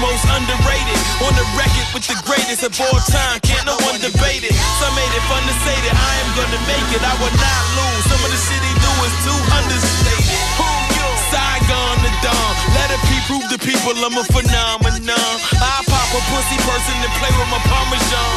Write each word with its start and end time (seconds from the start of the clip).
most 0.00 0.24
underrated 0.28 1.00
on 1.24 1.32
the 1.32 1.46
record 1.56 1.86
with 1.96 2.04
the 2.04 2.18
greatest 2.28 2.62
of 2.64 2.72
all 2.80 3.00
time. 3.08 3.40
Can't 3.40 3.64
no 3.64 3.76
one 3.88 3.96
debate 4.00 4.44
it. 4.44 4.54
Some 4.80 4.92
made 4.92 5.12
it 5.16 5.24
fun 5.30 5.42
to 5.44 5.54
say 5.64 5.76
that 5.88 5.96
I 5.96 6.12
am 6.24 6.30
gonna 6.36 6.62
make 6.68 6.88
it. 6.92 7.02
I 7.02 7.14
will 7.16 7.32
not 7.32 7.62
lose. 7.76 8.04
Some 8.08 8.20
of 8.24 8.30
the 8.30 8.40
shit 8.40 8.60
he 8.60 8.74
do 8.76 8.92
is 9.06 9.14
too 9.24 9.40
understated. 9.56 10.40
Who 10.60 10.68
you? 10.96 11.08
Saigon 11.32 11.96
the 12.04 12.12
Dawn. 12.24 12.52
Let 12.76 12.88
it 12.92 13.02
be 13.08 13.16
prove 13.28 13.46
to 13.52 13.58
people 13.60 13.92
I'm 14.00 14.16
a 14.16 14.24
phenomenon. 14.24 15.32
I 15.56 15.76
pop 15.88 16.08
a 16.12 16.20
pussy 16.32 16.58
person 16.64 16.96
and 17.04 17.12
play 17.20 17.32
with 17.36 17.50
my 17.52 17.60
parmesan. 17.68 18.32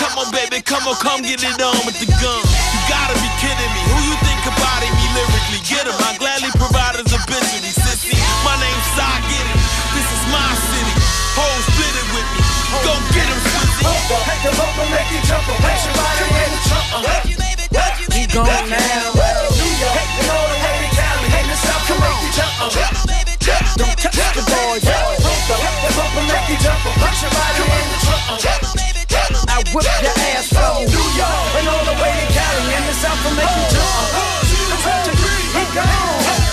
Come 0.00 0.16
on, 0.20 0.28
baby, 0.32 0.60
come 0.64 0.84
on, 0.88 0.96
come 1.00 1.20
get 1.22 1.44
it 1.44 1.60
on 1.60 1.76
with 1.84 1.96
the 2.00 2.08
gun. 2.20 2.42
You 2.44 2.80
gotta 2.88 3.16
be 3.20 3.28
kidding 3.40 3.72
me. 3.76 3.82
Who 3.92 3.98
you 4.12 4.16
think 4.24 4.42
about 4.48 4.80
me 4.80 5.06
lyrically? 5.12 5.60
Get 5.68 5.84
him. 5.84 5.96
I 6.00 6.16
gladly 6.16 6.52
provide 6.56 6.96
his 6.96 7.12
obituary. 7.12 7.72
Sissy, 7.72 8.16
my 8.44 8.56
name's 8.60 8.86
Cy, 8.96 9.12
get 9.28 9.46
it. 9.52 9.60
This 9.92 10.08
is 10.08 10.22
my 10.32 10.48
city. 10.54 10.75
Hoes 11.36 11.64
split 11.68 11.92
it 11.92 12.08
with 12.16 12.28
me. 12.32 12.40
Go 12.80 12.96
get 13.12 13.28
him, 13.28 13.36
Swizzy. 13.44 13.84
Take 14.08 14.40
the 14.40 14.52
bump 14.56 14.72
and 14.80 14.88
make 14.88 15.10
you 15.12 15.20
jump. 15.28 15.44
Make 15.60 15.80
somebody 15.84 16.32
in 16.32 16.48
the 16.48 16.60
trunk. 16.64 16.88
He 18.16 18.24
gone 18.24 18.48
now. 18.72 19.12
New 19.52 19.72
York, 19.76 20.00
and 20.16 20.32
all 20.32 20.48
the 20.48 20.56
way 20.64 20.76
to 20.80 20.88
Cali. 20.96 21.28
In 21.36 21.44
the 21.52 21.56
South, 21.60 21.84
can 21.84 22.00
make 22.00 22.20
you 22.24 22.32
jump. 22.32 22.56
Don't 23.76 23.96
touch 24.00 24.16
the 24.32 24.42
boys. 24.48 24.80
Take 24.80 25.12
the 25.84 25.92
bump 25.92 26.16
and 26.16 26.24
make 26.24 26.48
you 26.48 26.58
jump. 26.64 26.80
Make 26.88 27.16
somebody 27.20 27.68
in 27.68 27.84
the 27.92 27.98
trunk. 28.00 28.40
I 29.52 29.60
whip 29.76 29.84
your 29.84 30.16
ass 30.32 30.48
from. 30.48 30.88
New 30.88 31.08
York, 31.20 31.52
and 31.60 31.68
all 31.68 31.84
the 31.84 31.96
way 32.00 32.12
to 32.16 32.26
Cali. 32.32 32.64
In 32.80 32.84
the 32.88 32.96
South, 32.96 33.20
can 33.20 33.36
make 33.36 33.44
you 33.44 33.76
jump. 33.76 34.24
He 35.52 35.64
gone. 35.76 36.45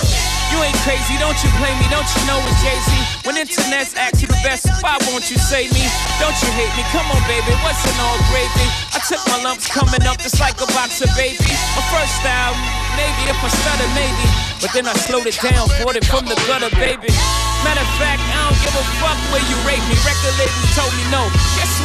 You 0.54 0.62
ain't 0.62 0.78
crazy, 0.86 1.18
don't 1.18 1.34
you 1.42 1.50
blame 1.58 1.74
me, 1.82 1.90
don't 1.90 2.06
you 2.06 2.22
know 2.30 2.38
it's 2.46 2.62
Jay-Z? 2.62 3.26
When 3.26 3.42
internet's 3.42 3.98
ask 3.98 4.22
you 4.22 4.30
the 4.30 4.38
best, 4.46 4.70
why 4.86 5.02
won't 5.10 5.26
you 5.34 5.42
say 5.42 5.66
me? 5.74 5.82
Don't 6.22 6.38
you 6.46 6.50
hate 6.54 6.70
me? 6.78 6.86
Come 6.94 7.10
on, 7.10 7.18
baby, 7.26 7.58
what's 7.66 7.82
in 7.90 7.98
all 7.98 8.22
gravy? 8.30 8.70
I 8.94 9.02
took 9.02 9.18
my 9.34 9.42
lumps 9.42 9.66
coming 9.66 10.06
up 10.06 10.22
just 10.22 10.38
like 10.38 10.62
a 10.62 10.70
box 10.78 11.02
of 11.02 11.10
baby. 11.18 11.42
My 11.74 11.82
first 11.90 12.22
style, 12.22 12.54
maybe 12.94 13.34
if 13.34 13.42
I 13.42 13.50
stutter, 13.50 13.90
maybe. 13.98 14.26
But 14.62 14.70
then 14.78 14.86
I 14.86 14.94
slowed 14.94 15.26
it 15.26 15.42
down, 15.42 15.66
bought 15.82 15.98
it 15.98 16.06
from 16.06 16.30
the 16.30 16.38
gutter, 16.46 16.70
baby. 16.78 17.10
Matter 17.66 17.82
of 17.82 17.92
fact, 17.98 18.22
I 18.22 18.46
don't 18.46 18.60
give 18.62 18.78
a 18.78 18.86
fuck 19.02 19.18
where 19.34 19.42
you 19.50 19.58
rate 19.66 19.82
me. 19.90 19.98
Record 20.06 20.38
labels 20.38 20.73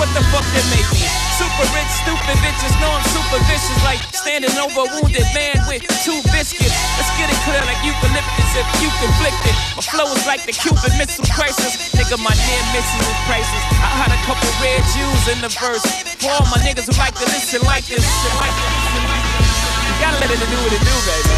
what 0.08 0.24
the 0.24 0.24
fuck 0.32 0.46
they 0.56 0.64
make 0.72 0.88
me? 0.96 1.04
Super 1.36 1.68
rich, 1.76 1.92
stupid 2.00 2.36
bitches 2.40 2.72
know 2.80 2.88
I'm 2.88 3.04
super 3.12 3.38
vicious, 3.44 3.76
like 3.84 4.00
standing 4.16 4.50
over 4.56 4.88
a 4.88 4.90
wounded 4.96 5.28
man 5.36 5.60
with 5.68 5.84
two 6.00 6.16
biscuits. 6.32 6.72
Let's 6.96 7.12
get 7.20 7.28
it 7.28 7.36
clear 7.44 7.60
like 7.68 7.76
eucalyptus 7.84 8.50
if 8.56 8.66
you 8.80 8.88
conflict 8.98 9.36
it. 9.44 9.56
My 9.76 9.84
flow 9.84 10.08
is 10.16 10.24
like 10.24 10.48
the 10.48 10.56
Cuban 10.56 10.96
Missile 10.96 11.28
Crisis. 11.28 11.92
Nigga, 11.92 12.16
my 12.16 12.32
near 12.32 12.62
misses 12.72 13.04
is 13.04 13.20
prices. 13.28 13.62
I 13.84 13.92
had 14.00 14.10
a 14.10 14.20
couple 14.24 14.48
red 14.64 14.80
Jews 14.96 15.24
in 15.28 15.38
the 15.44 15.52
verse. 15.52 15.84
For 16.18 16.32
all 16.32 16.48
my 16.48 16.58
niggas 16.64 16.88
who 16.88 16.96
like 16.96 17.14
to 17.20 17.28
listen 17.28 17.60
like 17.68 17.84
this. 17.84 18.04
Like 18.40 18.56
this. 18.56 18.72
You 18.96 19.94
gotta 20.00 20.18
let 20.24 20.32
it 20.32 20.40
do 20.40 20.56
what 20.56 20.72
it 20.72 20.80
do, 20.80 20.96
baby. 21.04 21.32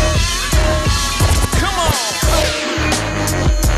Come 1.58 1.74
on. 1.74 3.69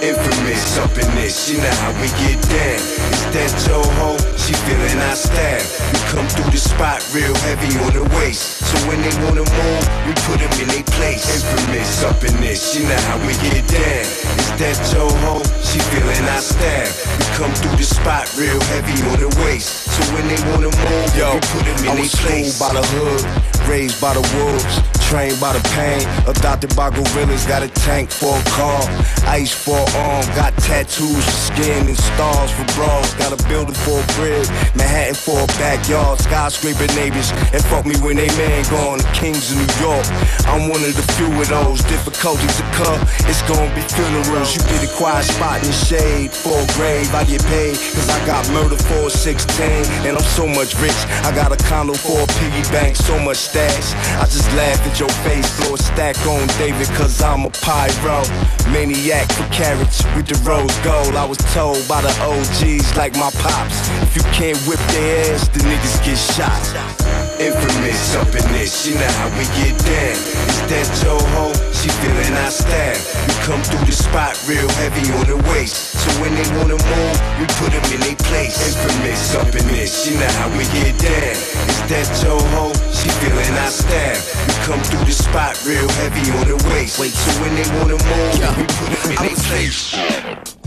Infamous 0.00 0.78
up 0.78 0.90
in 0.92 1.14
this, 1.16 1.50
you 1.50 1.58
know 1.58 1.64
how 1.64 1.92
we 2.00 2.08
get 2.08 2.40
down. 2.48 2.97
Is 3.12 3.24
that 3.34 3.52
hoe? 3.98 4.18
She 4.36 4.54
feeling 4.64 4.98
our 5.08 5.16
style. 5.16 5.64
We 5.92 5.98
come 6.12 6.28
through 6.28 6.50
the 6.50 6.60
spot 6.60 7.00
real 7.12 7.34
heavy 7.48 7.72
on 7.84 7.92
the 7.92 8.04
waist. 8.16 8.64
So 8.64 8.76
when 8.88 9.00
they 9.02 9.12
wanna 9.24 9.44
move, 9.44 9.84
we 10.06 10.12
put 10.28 10.40
them 10.40 10.52
in 10.60 10.68
their 10.68 10.86
place. 10.96 11.24
Infamous 11.28 12.04
up 12.04 12.20
in 12.24 12.34
this, 12.40 12.76
you 12.76 12.84
know 12.88 13.00
how 13.08 13.18
we 13.26 13.34
get 13.44 13.64
down. 13.68 14.04
Is 14.40 14.50
that 14.60 14.76
hoe? 15.24 15.42
She 15.62 15.78
feeling 15.92 16.24
our 16.28 16.40
style. 16.42 16.90
We 17.18 17.24
come 17.36 17.52
through 17.60 17.76
the 17.76 17.84
spot 17.84 18.24
real 18.36 18.60
heavy 18.72 18.96
on 19.12 19.20
the 19.20 19.30
waist. 19.44 19.88
So 19.92 20.00
when 20.14 20.24
they 20.28 20.40
wanna 20.50 20.70
move, 20.72 21.08
Yo, 21.16 21.34
we 21.34 21.40
put 21.52 21.64
them 21.64 21.78
in 21.88 21.96
their 22.00 22.12
place. 22.24 22.58
by 22.58 22.72
the 22.72 22.84
hood, 22.94 23.22
raised 23.68 24.00
by 24.00 24.14
the 24.14 24.24
wolves, 24.34 24.80
trained 25.08 25.38
by 25.40 25.52
the 25.52 25.62
pain, 25.76 26.00
adopted 26.26 26.74
by 26.74 26.88
gorillas, 26.90 27.44
got 27.46 27.62
a 27.62 27.68
tank 27.84 28.10
for 28.10 28.32
a 28.32 28.44
car, 28.56 28.80
ice 29.28 29.52
for 29.52 29.76
an 29.76 29.88
arm, 29.96 30.24
got 30.34 30.56
tattoos 30.56 31.24
for 31.24 31.38
skin 31.52 31.86
and 31.86 31.96
stars 31.96 32.50
for 32.50 32.64
bras, 32.74 33.12
got 33.14 33.32
a 33.32 33.40
building 33.48 33.76
for 33.84 34.00
a 34.00 34.06
crib, 34.16 34.48
Manhattan 34.74 35.14
for 35.14 35.44
a 35.44 35.46
backyard, 35.60 36.18
skyscraper 36.18 36.88
neighbors, 36.96 37.30
and 37.52 37.62
fuck 37.68 37.84
me 37.84 37.94
when 38.00 38.16
they 38.16 38.28
man 38.40 38.64
gone, 38.72 38.98
the 38.98 39.10
kings 39.12 39.52
of 39.52 39.60
New 39.60 39.72
York. 39.84 40.06
I'm 40.48 40.68
one 40.72 40.80
of 40.80 40.96
the 40.96 41.04
few 41.16 41.28
of 41.28 41.48
those 41.48 41.84
difficulties 41.84 42.56
to 42.56 42.64
come. 42.72 43.00
It's 43.28 43.44
gonna 43.44 43.68
be 43.76 43.84
funerals. 43.84 44.56
You 44.56 44.64
get 44.64 44.80
a 44.84 44.90
quiet 44.96 45.24
spot 45.24 45.60
in 45.60 45.68
the 45.68 45.76
shade 45.76 46.32
for 46.32 46.56
a 46.56 46.66
grave. 46.72 47.12
I 47.14 47.24
get 47.24 47.44
paid, 47.52 47.76
cause 47.76 48.08
I 48.08 48.18
got 48.24 48.48
murder 48.50 48.80
for 48.88 49.08
a 49.08 49.10
16, 49.10 50.08
and 50.08 50.16
I'm 50.16 50.28
so 50.32 50.48
much 50.48 50.72
rich. 50.80 50.96
I 51.28 51.32
got 51.36 51.52
a 51.52 51.60
condo 51.68 51.94
for 51.94 52.24
a 52.24 52.26
piggy 52.40 52.64
bank, 52.72 52.96
so 52.96 53.18
much 53.20 53.36
stash. 53.58 53.94
I 54.20 54.24
just 54.24 54.50
laugh 54.54 54.86
at 54.86 55.00
your 55.00 55.08
face, 55.26 55.48
blow 55.58 55.74
a 55.74 55.78
stack 55.78 56.16
on 56.26 56.46
David, 56.58 56.86
cause 56.96 57.20
I'm 57.22 57.44
a 57.44 57.50
pyro. 57.50 58.22
Maniac 58.70 59.30
for 59.32 59.46
carrots 59.52 60.04
with 60.14 60.26
the 60.26 60.38
rose 60.48 60.76
gold. 60.78 61.16
I 61.16 61.24
was 61.24 61.38
told 61.54 61.86
by 61.88 62.02
the 62.02 62.14
OGs 62.22 62.96
like 62.96 63.14
my 63.14 63.30
pops. 63.42 63.78
If 64.02 64.16
you 64.16 64.22
can't 64.32 64.58
whip 64.66 64.80
their 64.92 65.34
ass, 65.34 65.48
the 65.48 65.60
niggas 65.60 66.04
get 66.04 66.18
shot. 66.18 67.07
Infamous 67.38 68.16
up 68.16 68.26
in 68.34 68.42
this, 68.50 68.84
you 68.84 68.94
know 68.98 69.06
how 69.22 69.30
we 69.38 69.46
get 69.54 69.78
down. 69.86 70.18
Is 70.50 70.58
that 70.66 70.90
hoe? 71.06 71.54
She 71.70 71.86
feeling 72.02 72.34
our 72.34 72.50
style. 72.50 72.98
We 73.30 73.34
come 73.46 73.62
through 73.62 73.86
the 73.86 73.94
spot 73.94 74.34
real 74.50 74.66
heavy 74.82 75.06
on 75.14 75.22
the 75.30 75.38
waist. 75.54 75.94
So 76.02 76.10
when 76.18 76.34
they 76.34 76.42
wanna 76.58 76.74
move, 76.74 77.18
we 77.38 77.46
put 77.62 77.70
them 77.70 77.86
in 77.94 78.02
their 78.02 78.18
place. 78.26 78.58
Infamous 78.58 79.38
up 79.38 79.54
in 79.54 79.66
this, 79.70 80.10
you 80.10 80.18
know 80.18 80.26
how 80.42 80.50
we 80.58 80.66
get 80.74 80.98
down. 80.98 81.38
Is 81.70 81.78
that 81.86 82.10
hoe? 82.26 82.74
She 82.90 83.06
feeling 83.22 83.54
our 83.62 83.70
style. 83.70 84.18
We 84.50 84.54
come 84.66 84.82
through 84.90 85.06
the 85.06 85.14
spot 85.14 85.54
real 85.62 85.86
heavy 86.02 86.26
on 86.34 86.50
the 86.50 86.58
waist. 86.74 86.98
Wait, 86.98 87.14
so 87.14 87.30
when 87.38 87.54
they 87.54 87.68
wanna 87.78 88.02
move, 88.02 88.34
we 88.58 88.66
put 88.66 88.90
them 88.98 89.14
in 89.14 89.18
their 89.30 89.38
place. 89.46 90.57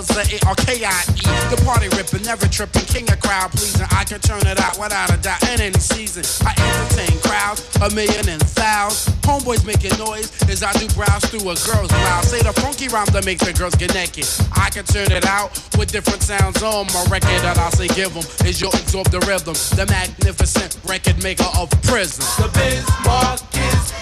Emmas, 0.00 0.16
the 0.16 1.56
the 1.56 1.62
party 1.64 1.88
ripping, 1.96 2.22
never 2.22 2.46
tripping, 2.48 2.84
king 2.88 3.10
of 3.10 3.20
crowd 3.20 3.50
pleasing. 3.50 3.86
I 3.90 4.04
can 4.04 4.20
turn 4.20 4.46
it 4.46 4.58
out 4.60 4.78
without 4.78 5.12
a 5.12 5.20
doubt 5.20 5.42
in 5.52 5.60
any 5.60 5.78
season. 5.78 6.24
I 6.46 6.56
entertain 6.56 7.20
crowds, 7.20 7.68
a 7.76 7.90
million 7.94 8.28
and 8.28 8.40
thousands. 8.40 9.14
Homeboys 9.20 9.66
making 9.66 9.96
noise 9.98 10.32
as 10.48 10.62
I 10.62 10.72
do 10.72 10.88
browse 10.94 11.24
through 11.26 11.44
a 11.44 11.56
girl's 11.68 11.92
blouse. 11.92 12.30
Say 12.30 12.40
the 12.40 12.52
funky 12.60 12.88
rhyme 12.88 13.12
that 13.12 13.26
makes 13.26 13.44
the 13.44 13.52
girls 13.52 13.74
get 13.74 13.92
naked. 13.92 14.26
I 14.56 14.70
can 14.70 14.84
turn 14.84 15.12
it 15.12 15.26
out 15.26 15.52
with 15.76 15.92
different 15.92 16.22
sounds 16.22 16.62
on 16.62 16.86
my 16.94 17.04
record 17.10 17.40
that 17.44 17.58
I 17.58 17.68
say 17.70 17.88
give 17.88 18.14
them. 18.14 18.24
Is 18.48 18.60
you'll 18.60 18.72
absorb 18.72 19.10
the 19.10 19.20
rhythm. 19.28 19.54
The 19.76 19.84
magnificent 19.84 20.80
record 20.88 21.22
maker 21.22 21.50
of 21.58 21.68
prison. 21.82 22.24
The 22.40 22.48
Bismarck 22.56 23.44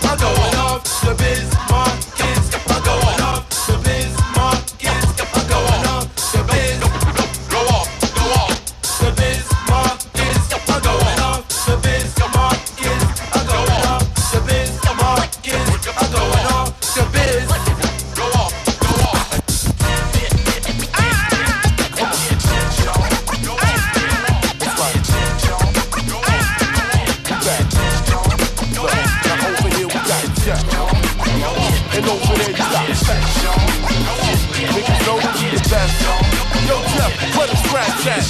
are 0.06 0.18
going 0.18 0.54
off. 0.62 0.84
The 1.02 1.14
Bismarck 1.18 2.27
scratch 37.78 38.06
at? 38.06 38.22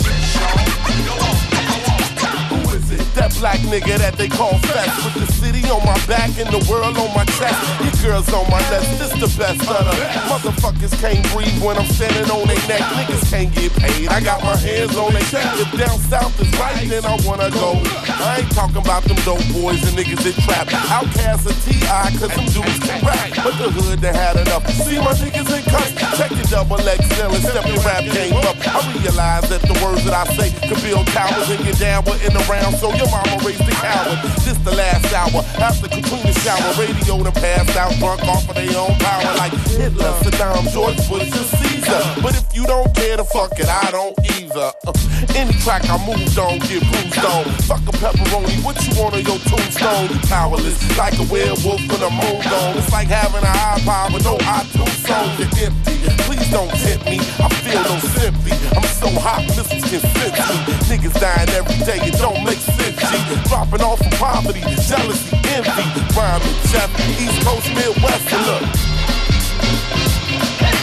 Who 2.49 2.71
is 2.77 2.91
it? 2.91 3.15
That 3.15 3.35
black 3.39 3.59
nigga 3.61 3.99
that 3.99 4.15
they 4.17 4.29
call 4.29 4.59
Fest 4.59 5.05
With 5.05 5.27
the 5.27 5.28
on 5.71 5.85
my 5.85 5.99
back 6.07 6.33
and 6.41 6.49
the 6.49 6.61
world 6.71 6.97
on 6.97 7.13
my 7.13 7.25
chest. 7.37 7.57
Your 7.85 8.13
girls 8.13 8.29
on 8.33 8.49
my 8.51 8.61
left, 8.73 8.89
this 8.99 9.13
the 9.13 9.29
best 9.37 9.61
of 9.69 9.85
the 9.85 9.97
Motherfuckers 10.29 10.95
can't 11.01 11.21
breathe 11.33 11.61
when 11.63 11.77
I'm 11.77 11.87
standing 11.87 12.31
on 12.31 12.49
their 12.49 12.61
neck. 12.69 12.81
Niggas 12.97 13.29
can't 13.31 13.53
get 13.53 13.73
paid, 13.77 14.09
I 14.09 14.21
got 14.21 14.43
my 14.43 14.57
hands 14.57 14.97
on 14.97 15.13
their 15.13 15.23
chest. 15.29 15.61
If 15.61 15.71
down 15.77 15.99
south 16.09 16.41
is 16.41 16.51
right, 16.59 16.89
then 16.89 17.05
I 17.05 17.17
wanna 17.25 17.51
go. 17.51 17.81
I 18.21 18.41
ain't 18.41 18.53
talking 18.53 18.81
about 18.81 19.05
them 19.05 19.17
dope 19.29 19.45
boys 19.53 19.81
and 19.85 19.97
niggas 19.97 20.25
that 20.25 20.37
trap. 20.45 20.67
OutKast 20.89 21.47
of 21.47 21.57
T.I. 21.65 22.17
cause 22.17 22.33
them 22.33 22.49
dudes 22.49 22.79
can 22.81 23.05
rap. 23.05 23.29
But 23.45 23.57
the 23.61 23.69
hood 23.71 24.01
they 24.01 24.13
had 24.13 24.37
enough. 24.37 24.65
See 24.73 24.99
my 24.99 25.13
niggas 25.13 25.53
in 25.53 25.65
cuffs 25.69 25.93
Check 26.17 26.31
your 26.33 26.49
double 26.49 26.79
XL 26.79 27.29
and 27.29 27.45
step 27.45 27.67
your 27.69 27.83
rap 27.85 28.05
game 28.09 28.37
up. 28.49 28.57
I 28.65 28.81
realize 28.97 29.49
that 29.53 29.63
the 29.63 29.77
words 29.85 30.05
that 30.05 30.15
I 30.17 30.25
say 30.33 30.49
could 30.67 30.81
build 30.83 31.07
towers 31.09 31.51
and 31.51 31.61
get 31.65 31.79
down 31.79 32.05
with 32.05 32.25
in 32.25 32.33
the 32.33 32.45
round 32.49 32.77
So 32.77 32.93
your 32.95 33.11
mama 33.11 33.37
raised 33.45 33.65
the 33.65 33.75
coward. 33.79 34.19
This 34.47 34.59
the 34.65 34.75
last 34.75 35.13
hour 35.13 35.41
After 35.61 35.89
Katrina 35.89 36.33
shower 36.33 36.73
Radio 36.79 37.23
done 37.23 37.33
passed 37.33 37.77
out 37.77 37.93
Drunk 37.99 38.23
off 38.25 38.49
of 38.49 38.55
their 38.55 38.79
own 38.79 38.95
power 38.99 39.37
Like 39.37 39.53
Hitler, 39.67 40.13
Saddam, 40.23 40.71
George 40.73 40.97
Bush, 41.09 41.31
and 41.31 41.47
Caesar. 41.59 42.23
But 42.23 42.35
if 42.35 42.48
don't 42.69 42.95
care 42.95 43.17
to 43.17 43.25
fuck 43.25 43.59
it, 43.59 43.67
I 43.67 43.91
don't 43.91 44.13
either. 44.37 44.71
Uh, 44.87 44.93
Any 45.35 45.57
track 45.65 45.89
I 45.89 45.97
moved 46.05 46.37
on, 46.37 46.61
get 46.69 46.85
bruised 46.85 47.25
on. 47.25 47.45
Fuck 47.65 47.81
a 47.89 47.93
pepperoni, 47.97 48.61
what 48.63 48.77
you 48.85 48.93
want 49.01 49.17
on 49.17 49.25
your 49.25 49.41
tombstone? 49.49 50.13
Powerless, 50.29 50.77
like 51.01 51.17
a 51.17 51.25
werewolf 51.33 51.81
when 51.89 52.01
I'm 52.05 52.13
moved 52.13 52.53
on 52.53 52.77
It's 52.77 52.93
like 52.93 53.09
having 53.09 53.41
an 53.41 53.57
iPod 53.57 54.13
with 54.13 54.25
no 54.25 54.37
iTunes 54.45 55.01
song. 55.01 55.33
You're 55.41 55.73
empty, 55.73 55.97
please 56.29 56.49
don't 56.53 56.69
tempt 56.69 57.09
me. 57.09 57.19
I 57.41 57.49
feel 57.65 57.83
no 57.89 57.97
sympathy. 58.13 58.55
I'm 58.77 58.85
so 59.01 59.09
hot, 59.17 59.49
missiles 59.49 59.89
can 59.89 60.05
fit 60.05 60.37
me 60.37 60.57
Niggas 60.93 61.17
dying 61.17 61.49
every 61.57 61.81
day, 61.89 62.05
it 62.05 62.21
don't 62.21 62.45
make 62.45 62.61
sense, 62.61 63.01
G 63.01 63.13
Dropping 63.49 63.81
off 63.81 63.99
from 63.99 64.13
poverty, 64.21 64.61
jealousy, 64.85 65.41
envy. 65.57 65.85
Rhyming, 66.13 66.57
Jeff, 66.69 66.93
East 67.17 67.41
Coast, 67.49 67.69
Midwest, 67.73 68.29
and 68.29 68.45
look. 68.45 68.63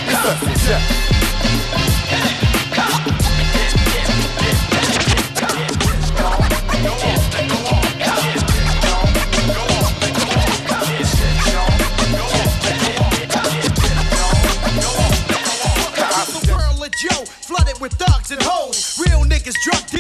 It's 0.10 0.25
a 0.25 0.65
Jeff 0.65 1.14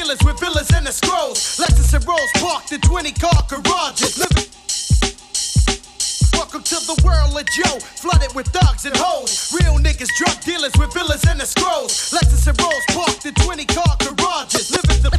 dealers 0.05 0.23
with 0.23 0.39
villas 0.39 0.69
and 0.75 0.85
the 0.85 0.91
scrolls. 0.91 1.57
Lexus 1.57 1.93
and 1.95 2.05
Rolls 2.05 2.31
parked 2.35 2.71
in 2.71 2.79
20 2.81 3.11
car 3.13 3.41
garages. 3.49 4.19
Living. 4.19 4.45
Welcome 6.33 6.61
to 6.61 6.77
the 6.85 7.01
world 7.01 7.33
of 7.33 7.45
Joe, 7.49 7.79
flooded 7.97 8.29
with 8.35 8.45
thugs 8.53 8.85
and 8.85 8.95
hoes. 8.95 9.51
Real 9.57 9.81
niggas, 9.81 10.09
drug 10.17 10.37
dealers 10.41 10.73
with 10.77 10.93
villas 10.93 11.25
and 11.25 11.39
the 11.41 11.45
scrolls. 11.45 12.13
Lexus 12.13 12.45
and 12.45 12.59
Rolls 12.61 12.85
parked 12.93 13.25
in 13.25 13.33
20 13.33 13.65
car 13.65 13.97
garages. 13.97 14.69
Living 14.69 15.01
the. 15.01 15.09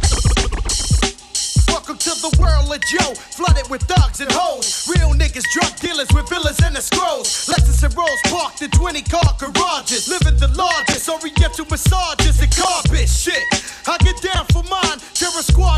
Welcome 1.67 1.97
to 2.03 2.19
the 2.19 2.35
world 2.39 2.67
of 2.67 2.81
Joe, 2.83 3.15
flooded 3.15 3.69
with 3.69 3.83
thugs 3.83 4.19
and 4.19 4.31
hoes. 4.31 4.87
Real 4.91 5.11
niggas, 5.11 5.47
drug 5.51 5.71
dealers 5.79 6.11
with 6.15 6.27
villas 6.27 6.59
and 6.59 6.75
the 6.75 6.81
scrolls. 6.81 7.47
Lexus 7.47 7.83
and 7.83 7.95
Rolls 7.95 8.19
parked 8.27 8.61
in 8.61 8.71
20 8.71 9.01
car 9.03 9.35
garages. 9.39 10.07
Living 10.07 10.35
the 10.35 10.51
largest, 10.55 11.07
oriental 11.07 11.65
massages 11.71 12.26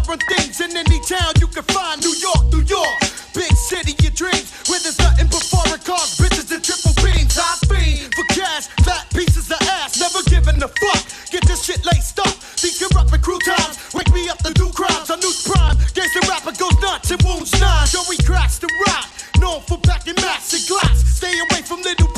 Run 0.07 0.17
things 0.29 0.59
in 0.61 0.75
any 0.75 0.99
town 1.05 1.33
you 1.39 1.47
can 1.47 1.63
find. 1.69 2.01
New 2.01 2.15
York, 2.17 2.43
New 2.51 2.63
York. 2.63 2.99
Big 3.33 3.53
city, 3.53 3.93
your 4.01 4.11
dreams. 4.11 4.49
Where 4.67 4.79
there's 4.79 4.97
nothing 4.97 5.27
but 5.27 5.43
foreign 5.43 5.81
cars, 5.81 6.17
bitches, 6.17 6.49
and 6.49 6.63
triple 6.63 6.93
beams. 7.03 7.37
I 7.37 7.57
fiend 7.69 8.09
for 8.15 8.25
cash, 8.33 8.67
fat 8.81 9.05
pieces 9.13 9.51
of 9.51 9.61
ass. 9.69 9.99
Never 9.99 10.23
giving 10.25 10.57
a 10.63 10.67
fuck. 10.67 11.03
Get 11.29 11.45
this 11.45 11.63
shit 11.63 11.85
laced 11.85 12.19
up. 12.19 12.33
These 12.57 12.81
corrupt 12.81 13.13
crew 13.21 13.39
times. 13.45 13.77
Wake 13.93 14.11
me 14.13 14.29
up 14.29 14.39
to 14.41 14.53
do 14.53 14.69
crimes. 14.73 15.09
I 15.09 15.15
news 15.17 15.45
prime. 15.45 15.77
Gangsta 15.93 16.25
rapper 16.27 16.57
goes 16.57 16.77
nuts 16.81 17.11
and 17.11 17.21
wounds 17.21 17.53
nine. 17.61 17.85
Joey 17.87 18.17
cracks 18.25 18.57
the 18.57 18.69
rock. 18.87 19.05
Known 19.39 19.61
for 19.61 19.77
packing 19.85 20.17
mass 20.25 20.53
and 20.57 20.65
glass. 20.67 21.05
Stay 21.05 21.37
away 21.37 21.61
from 21.61 21.81
little 21.81 22.08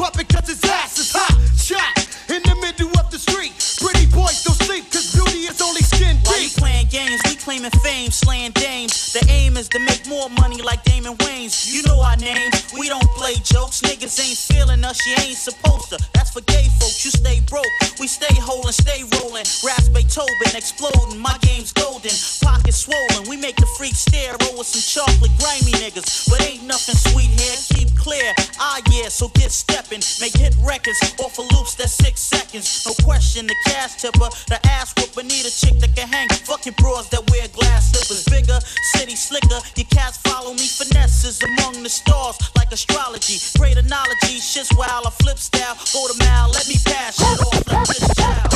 to 9.69 9.79
make 9.79 10.07
more 10.07 10.29
money 10.29 10.61
like 10.61 10.83
Damon 10.83 11.15
Wayans. 11.17 11.71
You 11.71 11.83
know 11.83 12.01
our 12.01 12.17
name, 12.17 12.49
we 12.77 12.87
don't 12.87 13.09
play 13.17 13.35
jokes. 13.43 13.81
Niggas 13.81 14.17
ain't 14.19 14.37
feeling 14.37 14.83
us, 14.83 15.05
you 15.05 15.15
ain't 15.21 15.37
supposed 15.37 15.89
to. 15.89 15.99
That's 16.13 16.31
for 16.31 16.41
gay 16.41 16.67
folks, 16.79 17.03
you 17.05 17.11
stay 17.11 17.41
broke. 17.41 17.65
We 17.99 18.07
stay 18.07 18.33
holding, 18.35 18.71
stay 18.71 19.03
rolling. 19.17 19.45
Raps 19.63 19.89
Beethoven, 19.89 20.55
exploding, 20.55 21.19
my 21.19 21.37
game's 21.41 21.73
golden. 21.73 22.11
Pockets 22.41 22.77
swollen, 22.77 23.29
we 23.29 23.37
make 23.37 23.55
the 23.57 23.67
freak 23.77 23.95
stare, 23.95 24.35
roll 24.41 24.59
with 24.59 24.67
some 24.67 24.81
chocolate, 24.81 25.31
grimy 25.39 25.73
niggas. 25.77 26.29
But 26.29 26.41
ain't 26.47 26.63
nothing 26.63 26.95
sweet 26.95 27.29
here, 27.29 27.57
keep 27.73 27.95
clear. 27.97 28.33
Ah, 28.59 28.81
yeah, 28.91 29.09
so 29.09 29.27
get 29.29 29.51
stepping. 29.51 30.01
Make 30.19 30.35
hit 30.37 30.55
records 30.63 30.99
off 31.19 31.37
of 31.39 31.45
loops 31.51 31.75
that's 31.75 31.93
six 31.93 32.21
seconds. 32.21 32.85
No 32.85 32.93
question, 33.05 33.47
the 33.47 33.55
cash 33.65 34.01
tipper, 34.01 34.29
the 34.47 34.59
ass 34.67 34.93
whooper, 34.97 35.23
need 35.23 35.45
a 35.45 35.51
chick 35.51 35.77
that 35.79 35.95
can 35.95 36.07
hang. 36.07 36.29
Fucking 36.29 36.73
bras 36.77 37.09
that 37.09 37.29
city 38.93 39.15
slicker, 39.15 39.59
your 39.75 39.87
cats 39.91 40.17
follow 40.17 40.53
me. 40.53 40.67
Finesses 40.67 41.41
among 41.43 41.83
the 41.83 41.89
stars, 41.89 42.37
like 42.57 42.71
astrology. 42.71 43.39
Great 43.57 43.77
analogy, 43.77 44.39
shit's 44.39 44.71
wild, 44.75 45.05
a 45.05 45.11
flip 45.11 45.37
style. 45.37 45.75
Go 45.93 46.07
to 46.07 46.15
mile, 46.25 46.49
let 46.51 46.67
me 46.67 46.75
pass 46.85 47.17
shit 47.17 47.39
off 47.41 47.67
like 47.67 47.87
this 47.87 48.11
style. 48.11 48.47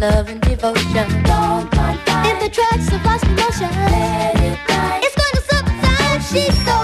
Love 0.00 0.28
and 0.28 0.40
devotion. 0.40 1.06
If 2.24 2.40
the 2.40 2.48
tracks 2.50 2.88
have 2.88 3.04
lost 3.04 3.24
emotion, 3.24 3.70
it's 5.00 5.14
gonna 5.14 5.42
subside. 5.48 6.22
She's 6.28 6.56
so 6.64 6.81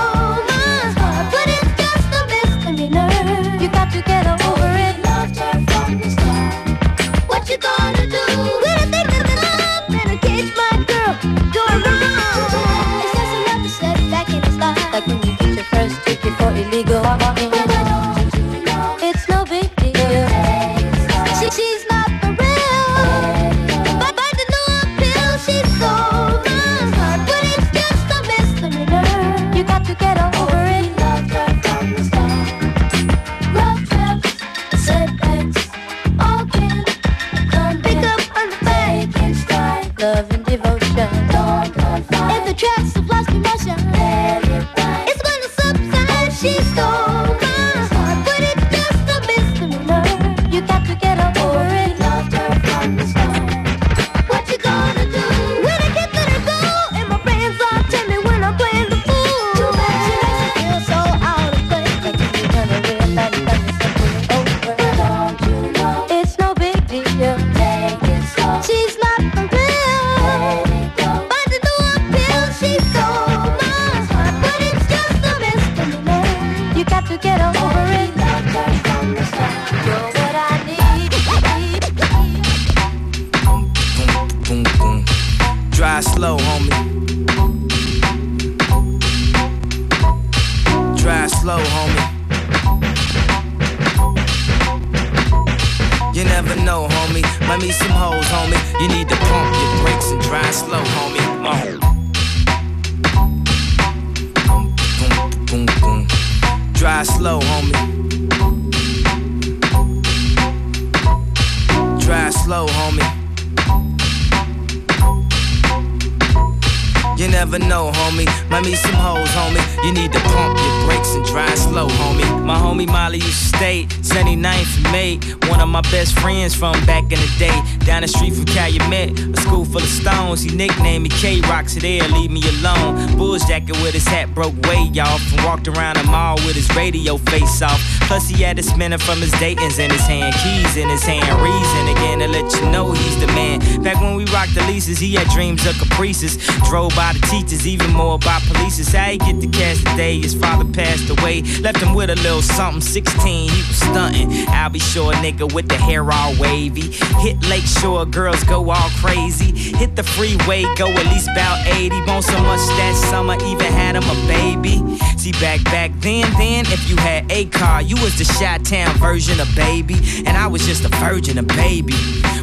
with 136.49 136.57
his 136.57 136.75
radio 136.75 137.19
face 137.19 137.61
off. 137.61 137.79
Plus, 138.09 138.27
he 138.27 138.43
had 138.43 138.59
a 138.59 138.63
spinner 138.63 138.97
from 138.97 139.21
his 139.21 139.31
Dayton's 139.33 139.79
in 139.79 139.91
his 139.91 140.07
hand, 140.07 140.35
keys 140.43 140.79
in 140.79 140.89
his 140.89 141.05
hand. 141.05 141.29
Reason 141.43 141.89
again 141.95 142.21
to 142.21 142.29
let 142.29 142.51
you 142.55 142.71
know 142.71 142.91
he's 142.91 143.21
the 143.21 143.27
man. 143.29 143.61
Back 143.83 144.01
when 144.01 144.15
we 144.15 144.25
rocked 144.33 144.55
the 144.55 144.63
leases, 144.63 144.99
he 144.99 145.15
had 145.15 145.29
dreams 145.29 145.67
of 145.67 145.79
caprices. 145.79 146.39
Drove 146.71 146.97
by 146.97 147.13
the 147.13 147.21
teachers, 147.27 147.67
even 147.67 147.93
more 147.93 148.19
by 148.19 148.41
police. 148.49 148.79
How 148.93 149.11
he 149.11 149.19
get 149.19 149.41
the 149.41 149.49
cash 149.49 149.79
today? 149.79 150.19
His 150.21 150.35
father 150.35 150.65
passed 150.73 151.11
away, 151.11 151.43
left 151.61 151.79
him 151.79 151.95
with 151.95 152.09
a 152.09 152.17
little 152.17 152.41
something. 152.41 152.81
16, 152.81 153.51
he 153.51 153.57
was 153.69 153.77
stunting. 153.77 154.49
I'll 154.49 154.71
be 154.71 154.79
sure, 154.79 155.13
nigga, 155.15 155.53
with 155.53 155.69
the 155.69 155.77
hair 155.77 156.11
all 156.11 156.35
wavy. 156.39 156.93
Hit 157.21 157.45
Lake 157.47 157.67
Shore, 157.67 158.07
girls 158.07 158.43
go 158.45 158.71
all 158.71 158.91
crazy. 159.03 159.53
Hit 159.77 159.97
the 159.97 160.03
freeway, 160.03 160.63
go 160.77 160.89
at 160.89 161.07
least 161.13 161.29
about 161.29 161.67
80. 161.67 162.01
Bone 162.07 162.23
so 162.23 162.41
much 162.41 162.65
that 162.81 162.95
summer, 163.11 163.35
even 163.45 163.67
had 163.67 163.97
him 163.97 164.05
a 164.05 164.17
baby. 164.27 164.79
See, 165.19 165.33
back 165.33 165.63
back 165.65 165.91
then, 166.01 166.31
then, 166.39 166.65
if 166.67 166.89
you 166.89 166.97
had 166.97 167.31
a 167.31 167.47
car, 167.47 167.83
you 167.83 167.97
was 167.97 168.17
the 168.17 168.25
Shot 168.25 168.65
Town 168.65 168.95
version 168.99 169.41
of 169.41 169.49
baby. 169.55 169.97
And 170.25 170.37
I 170.37 170.47
was 170.47 170.65
just 170.67 170.85
a 170.85 170.89
virgin, 170.89 171.39
of 171.39 171.47
baby. 171.49 171.95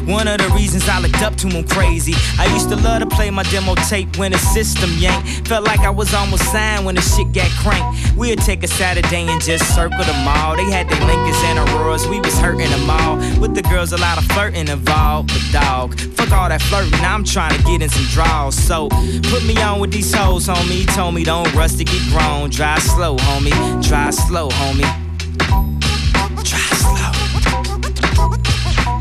One 0.06 0.28
of 0.28 0.38
the 0.38 0.48
reasons 0.54 0.88
I 0.88 1.00
looked 1.00 1.20
up 1.22 1.34
to 1.36 1.48
him 1.48 1.66
crazy. 1.66 2.14
I 2.38 2.46
used 2.54 2.68
to 2.68 2.76
love 2.76 3.00
to 3.00 3.06
play 3.06 3.28
my 3.30 3.42
demo 3.44 3.74
tape 3.74 4.16
when 4.16 4.30
the 4.30 4.38
system 4.38 4.90
yanked. 4.98 5.48
Felt 5.48 5.64
like 5.64 5.80
I 5.80 5.90
was 5.90 6.14
almost 6.14 6.44
signed 6.52 6.86
when 6.86 6.94
the 6.94 7.00
shit 7.00 7.32
got 7.32 7.50
cranked. 7.62 8.16
We'd 8.16 8.38
take 8.38 8.62
a 8.62 8.68
Saturday 8.68 9.26
and 9.26 9.42
just 9.42 9.74
circle 9.74 10.04
the 10.04 10.12
mall. 10.24 10.54
They 10.56 10.70
had 10.70 10.88
their 10.88 11.00
Lincolns 11.04 11.42
and 11.44 11.58
Auroras, 11.58 12.06
we 12.06 12.20
was 12.20 12.38
hurting 12.38 12.70
them 12.70 12.88
all. 12.88 13.16
With 13.40 13.56
the 13.56 13.62
girls, 13.62 13.92
a 13.92 13.96
lot 13.96 14.16
of 14.16 14.24
flirting 14.26 14.68
involved. 14.68 15.28
But 15.28 15.60
dog, 15.60 15.98
fuck 15.98 16.30
all 16.30 16.48
that 16.48 16.62
flirting, 16.62 16.94
I'm 17.00 17.24
trying 17.24 17.56
to 17.56 17.62
get 17.64 17.82
in 17.82 17.88
some 17.88 18.04
draws. 18.04 18.54
So 18.54 18.88
put 18.88 19.44
me 19.44 19.60
on 19.60 19.80
with 19.80 19.90
these 19.90 20.14
hoes, 20.14 20.46
homie. 20.46 20.86
Told 20.94 21.14
me 21.14 21.24
don't 21.24 21.52
rush 21.52 21.74
to 21.74 21.84
get 21.84 22.00
grown. 22.10 22.50
Drive 22.50 22.82
slow, 22.82 23.16
homie. 23.16 23.86
Drive 23.86 24.14
slow, 24.14 24.50
homie. 24.50 25.06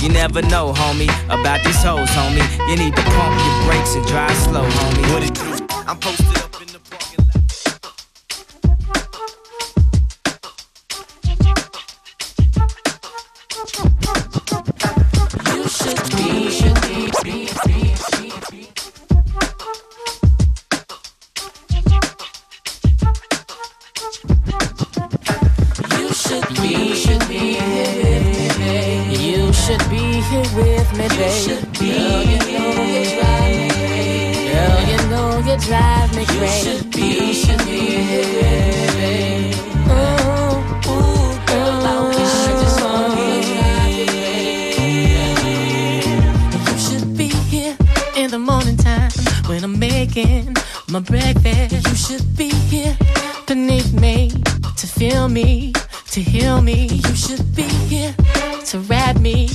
You 0.06 0.12
never 0.12 0.44
know, 0.44 0.72
homie, 0.72 1.10
about 1.26 1.64
these 1.64 1.82
hoes, 1.82 2.08
homie. 2.10 2.46
You 2.70 2.78
need 2.78 2.96
to 2.96 3.02
pump 3.02 3.42
your 3.44 3.66
brakes 3.66 3.96
and 3.96 4.06
drive 4.06 4.38
slow, 4.38 4.64
homie. 4.64 5.12
What 5.12 5.24
it 5.24 5.34
do? 5.34 5.66
I'm 5.88 5.98
posted 5.98 6.38
up 6.38 6.65
you 35.56 35.62
drive 35.62 36.16
me 36.16 36.26
crazy. 36.26 36.70
You 36.70 36.76
should 36.76 36.92
be, 36.92 37.34
should 37.34 37.60
be 37.66 37.80
here. 38.04 38.24
Ooh, 39.88 40.58
ooh, 40.92 41.32
girl, 41.46 41.86
I 41.86 42.12
just 42.62 42.82
wanna 42.84 43.16
you. 43.16 44.12
Oh. 45.40 46.72
You 46.72 46.78
should 46.78 47.18
be 47.18 47.28
here 47.28 47.76
in 48.16 48.32
the 48.32 48.40
morning 48.40 48.78
time 48.78 49.12
when 49.48 49.64
I'm 49.64 49.80
making 49.80 50.56
my 50.90 51.00
breakfast. 51.00 51.88
You 51.88 51.96
should 51.96 52.36
be 52.36 52.50
here 52.50 52.98
beneath 53.48 53.94
me 53.94 54.32
to 54.78 54.88
feel 54.88 55.30
me, 55.30 55.74
to 56.12 56.22
heal 56.22 56.62
me. 56.62 56.88
You 56.88 57.16
should 57.16 57.56
be 57.56 57.68
here 57.88 58.14
to 58.66 58.80
wrap 58.80 59.20
me, 59.20 59.50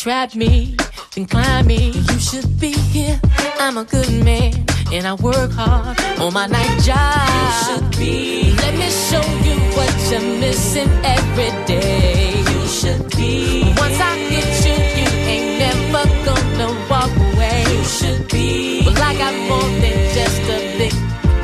trap 0.00 0.34
me, 0.34 0.74
then 1.14 1.26
climb 1.26 1.66
me. 1.66 1.90
You 1.90 2.18
should 2.18 2.58
be 2.58 2.72
here 2.72 3.20
I'm 3.58 3.76
a 3.76 3.84
good 3.84 4.10
man 4.24 4.54
and 4.90 5.06
I 5.06 5.12
work 5.12 5.52
hard 5.52 6.00
on 6.18 6.32
my 6.32 6.46
night 6.46 6.80
job. 6.80 7.28
You 7.36 7.50
should 7.64 7.98
be. 7.98 8.54
Let 8.56 8.74
me 8.80 8.88
show 8.88 9.26
you 9.46 9.56
what 9.76 9.92
you're 10.10 10.40
missing 10.40 10.88
every 11.04 11.50
day. 11.66 12.40
You 12.50 12.66
should 12.66 13.10
be. 13.14 13.74
Once 13.76 14.00
I 14.00 14.16
get 14.32 14.48
you, 14.64 14.76
you 15.00 15.08
ain't 15.32 15.58
never 15.64 16.04
gonna 16.24 16.68
walk 16.88 17.12
away. 17.34 17.64
You 17.68 17.84
should 17.84 18.26
be. 18.28 18.82
Well, 18.86 19.02
I 19.02 19.12
got 19.18 19.34
more 19.50 19.70
than 19.82 19.98
just 20.16 20.40
a 20.56 20.58
lick 20.78 20.94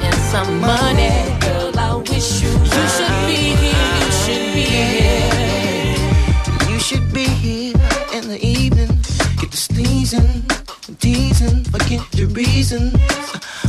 and 0.03 0.19
some 0.33 0.61
money. 0.63 1.13
Girl, 1.41 1.79
I 1.79 1.97
wish 2.09 2.41
you. 2.41 2.49
You 2.49 2.89
should 2.97 3.25
reasons 12.37 12.93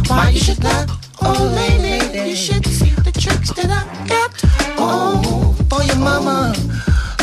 why 0.08 0.30
you 0.30 0.40
should 0.40 0.62
not. 0.62 0.90
Oh, 1.22 1.54
lady, 1.56 2.30
you 2.30 2.36
should 2.36 2.66
see 2.66 2.90
the 2.90 3.12
tricks 3.12 3.52
that 3.54 3.70
I 3.70 4.08
got. 4.08 4.32
Oh, 4.78 5.56
for 5.70 5.84
your 5.84 5.96
mama, 5.96 6.54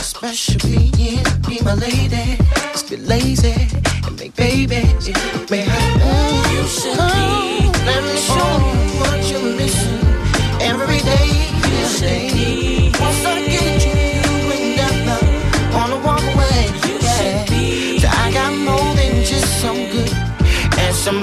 special 0.00 0.58
being, 0.70 1.22
be 1.46 1.60
my 1.62 1.74
lady. 1.74 2.38
Just 2.72 2.88
be 2.88 2.96
lazy 2.96 3.68
and 4.06 4.18
make 4.18 4.34
babies. 4.36 5.08
I, 5.08 5.12
mm, 5.52 6.52
You 6.52 6.66
should 6.66 7.40
be. 7.40 7.43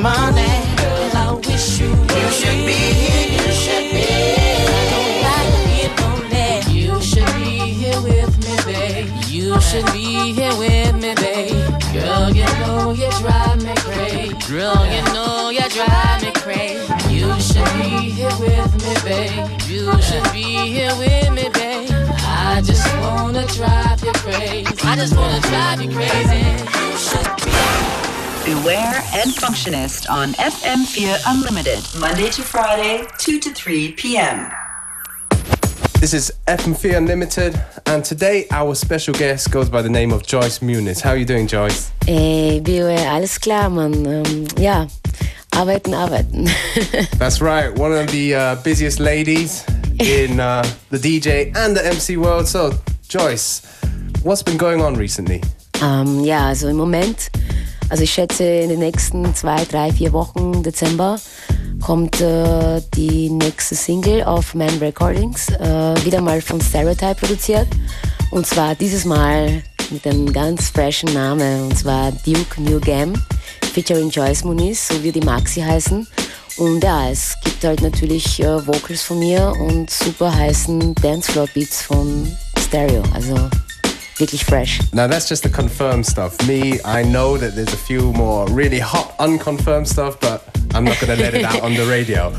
Money. 0.02 0.54
Girl, 0.78 1.12
I 1.14 1.34
wish 1.46 1.80
you. 1.80 1.90
You 1.90 2.30
should 2.40 2.66
be 2.66 2.74
here, 2.74 3.28
you 3.38 3.52
should 3.54 3.92
be 3.92 4.32
You 6.70 7.02
should 7.02 7.26
be 7.36 7.74
here 7.82 8.02
with 8.02 8.34
me, 8.44 8.56
babe. 8.66 9.10
You 9.30 9.60
should 9.62 9.86
be 9.92 10.34
here 10.34 10.56
with 10.58 10.96
me, 10.96 11.14
babe. 11.16 11.54
Girl, 11.94 12.30
you 12.30 12.46
know 12.62 12.92
you 12.92 13.10
drive 13.20 13.64
me 13.64 13.74
crazy. 13.76 14.34
Girl, 14.48 14.86
you 14.94 15.04
know 15.14 15.50
you 15.50 15.68
drive 15.70 16.22
me 16.24 16.32
crazy. 16.32 16.82
You 17.10 17.40
should 17.40 17.66
be 17.78 18.12
here 18.18 18.36
with 18.40 18.74
me, 18.84 18.94
babe. 19.04 19.62
You 19.68 20.02
should 20.02 20.24
be 20.32 20.44
here 20.76 20.96
with 20.98 21.32
me, 21.32 21.50
babe. 21.54 21.90
I 22.24 22.62
just 22.64 22.86
wanna 22.98 23.46
drive 23.48 24.04
you 24.04 24.14
crazy. 24.14 24.66
I 24.84 24.96
just 24.96 25.16
wanna 25.16 25.40
drive 25.42 25.82
you 25.82 25.92
crazy. 25.92 26.42
You 26.82 26.98
should 26.98 27.46
be. 27.46 28.11
Beware 28.46 28.96
and 29.14 29.30
Functionist 29.32 30.10
on 30.10 30.34
FM4 30.34 31.22
Unlimited, 31.28 31.84
Monday 32.00 32.28
to 32.32 32.42
Friday, 32.42 33.06
2 33.20 33.40
to 33.40 33.54
3 33.54 33.92
p.m. 33.92 34.52
This 36.00 36.16
is 36.16 36.34
FM4 36.48 36.98
Unlimited, 36.98 37.62
and 37.86 38.04
today 38.04 38.48
our 38.50 38.74
special 38.74 39.14
guest 39.14 39.52
goes 39.52 39.70
by 39.70 39.84
the 39.84 39.90
name 39.90 40.12
of 40.12 40.26
Joyce 40.26 40.58
Muniz. 40.60 41.02
How 41.02 41.12
are 41.12 41.18
you 41.18 41.26
doing, 41.26 41.46
Joyce? 41.46 41.92
Ey, 42.08 42.60
BOE, 42.62 42.96
alles 43.06 43.38
klar, 43.38 43.70
Mann. 43.70 43.94
Ähm, 44.08 44.48
ja, 44.58 44.88
arbeiten, 45.52 45.94
arbeiten. 45.94 46.50
That's 47.20 47.42
right, 47.42 47.72
one 47.78 47.92
of 47.94 48.12
the 48.12 48.34
uh, 48.34 48.56
busiest 48.64 49.00
ladies 49.00 49.64
in 50.00 50.40
uh, 50.40 50.64
the 50.90 50.98
DJ 50.98 51.56
and 51.56 51.78
the 51.78 51.86
MC 51.86 52.18
world. 52.18 52.48
So, 52.48 52.72
Joyce, 53.08 53.62
what's 54.24 54.42
been 54.42 54.58
going 54.58 54.82
on 54.82 54.96
recently? 54.96 55.44
ähm, 55.82 56.24
ja, 56.24 56.48
also 56.48 56.68
im 56.70 56.78
Moment, 56.78 57.30
also 57.92 58.04
ich 58.04 58.14
schätze 58.14 58.46
in 58.46 58.70
den 58.70 58.80
nächsten 58.80 59.36
zwei, 59.36 59.66
drei, 59.66 59.92
vier 59.92 60.14
Wochen, 60.14 60.64
Dezember, 60.64 61.20
kommt 61.82 62.22
äh, 62.22 62.82
die 62.96 63.30
nächste 63.30 63.76
Single 63.76 64.24
auf 64.24 64.56
Man 64.56 64.80
Recordings, 64.80 65.50
äh, 65.50 66.06
wieder 66.06 66.22
mal 66.22 66.42
von 66.42 66.62
Stereotype 66.62 67.16
produziert. 67.16 67.68
Und 68.32 68.48
zwar 68.48 68.76
dieses 68.76 69.04
Mal 69.04 69.62
mit 69.90 70.08
einem 70.08 70.32
ganz 70.32 70.70
freshen 70.70 71.14
Namen, 71.14 71.66
und 71.66 71.78
zwar 71.78 72.14
Duke 72.26 72.62
New 72.62 72.80
Game, 72.80 73.14
featuring 73.74 74.10
Joyce 74.10 74.46
Muniz, 74.46 74.88
so 74.88 75.04
wie 75.04 75.12
die 75.12 75.20
Maxi 75.20 75.60
heißen. 75.60 76.08
Und 76.58 76.82
ja, 76.82 77.10
es 77.10 77.36
gibt 77.44 77.62
halt 77.66 77.82
natürlich 77.82 78.42
äh, 78.42 78.66
Vocals 78.66 79.02
von 79.04 79.20
mir 79.20 79.54
und 79.60 79.90
super 79.90 80.34
heißen 80.34 80.96
Dancefloor-Beats 80.96 81.82
von 81.82 82.26
Stereo, 82.58 83.04
also 83.14 83.36
wirklich 84.18 84.44
fresh. 84.46 84.80
Now, 84.94 85.08
that's 85.08 85.28
just 85.28 85.44
the 85.44 85.50
confirmed 85.50 86.06
stuff. 86.06 86.38
Me, 86.48 86.80
I 86.86 87.04
know 87.04 87.38
that 87.38 87.56
there's 87.56 87.74
a 87.74 87.78
few 87.78 88.12
more 88.14 88.48
really 88.50 88.80
hot, 88.80 89.14
unconfirmed 89.20 89.88
stuff, 89.88 90.20
but 90.20 90.44
I'm 90.74 90.84
not 90.84 91.00
going 91.00 91.16
to 91.16 91.22
let 91.22 91.34
it 91.34 91.44
out 91.44 91.62
on 91.62 91.74
the 91.74 91.86
radio. 91.86 92.32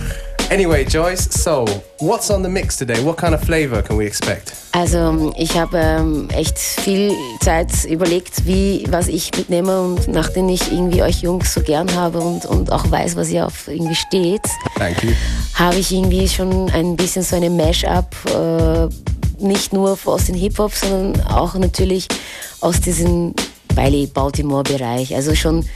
Anyway, 0.51 0.85
Joyce, 0.85 1.31
so 1.31 1.65
what's 2.01 2.31
on 2.31 2.43
the 2.43 2.49
mix 2.49 2.77
today? 2.77 3.03
What 3.03 3.17
kind 3.17 3.35
of 3.35 3.43
flavor 3.43 3.81
can 3.81 3.97
we 3.97 4.05
expect? 4.05 4.53
Also 4.73 5.33
ich 5.39 5.57
habe 5.57 5.79
ähm, 5.79 6.29
echt 6.31 6.59
viel 6.59 7.15
Zeit 7.41 7.69
überlegt, 7.89 8.45
wie, 8.47 8.85
was 8.91 9.09
ich 9.09 9.31
mitnehme 9.35 9.81
und 9.81 10.09
nachdem 10.09 10.51
ich 10.51 10.71
irgendwie 10.71 11.03
euch 11.03 11.23
Jungs 11.23 11.55
so 11.55 11.63
gern 11.63 11.95
habe 11.95 12.19
und, 12.19 12.45
und 12.45 12.71
auch 12.71 12.91
weiß, 12.91 13.17
was 13.17 13.31
ihr 13.31 13.47
auf 13.47 13.67
irgendwie 13.67 13.95
steht, 13.95 14.43
habe 15.55 15.77
ich 15.77 15.91
irgendwie 15.91 16.29
schon 16.29 16.71
ein 16.71 16.97
bisschen 16.97 17.23
so 17.23 17.37
eine 17.37 17.49
Mash-up, 17.49 18.15
äh, 18.27 18.89
nicht 19.43 19.73
nur 19.73 19.99
aus 20.05 20.27
dem 20.27 20.35
Hip-Hop, 20.35 20.73
sondern 20.73 21.21
auch 21.27 21.55
natürlich 21.55 22.09
aus 22.61 22.81
diesem 22.81 23.35
Bailey-Baltimore-Bereich. 23.75 25.15
Also 25.15 25.35
schon, 25.35 25.67